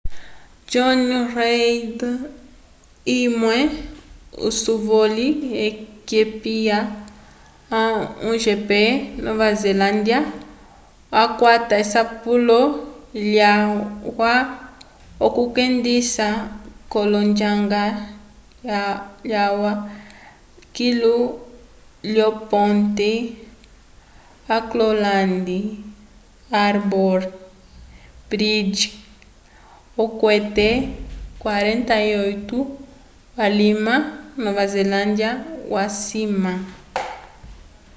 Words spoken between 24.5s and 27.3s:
auckland harbour